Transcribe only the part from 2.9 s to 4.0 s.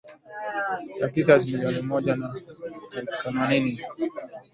elfuthemanini